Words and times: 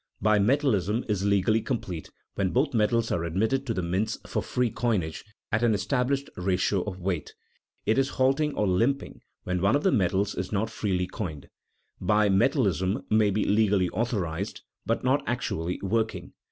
_Bimetallism 0.25 1.05
is 1.07 1.25
legally 1.25 1.61
complete 1.61 2.09
when 2.33 2.49
both 2.49 2.73
metals 2.73 3.11
are 3.11 3.23
admitted 3.23 3.67
to 3.67 3.73
the 3.75 3.83
mints 3.83 4.17
for 4.25 4.41
free 4.41 4.71
coinage 4.71 5.23
at 5.51 5.61
an 5.61 5.75
established 5.75 6.27
ratio 6.35 6.81
of 6.85 6.99
weight; 6.99 7.35
it 7.85 7.99
is 7.99 8.09
halting 8.17 8.55
or 8.55 8.65
limping 8.67 9.21
when 9.43 9.61
one 9.61 9.75
of 9.75 9.83
the 9.83 9.91
metals 9.91 10.33
is 10.33 10.51
not 10.51 10.71
freely 10.71 11.05
coined. 11.05 11.49
Bimetallism 12.01 13.03
may 13.11 13.29
be 13.29 13.45
legally 13.45 13.89
authorized, 13.89 14.63
but 14.87 15.03
not 15.03 15.21
actually 15.27 15.79
working. 15.83 16.33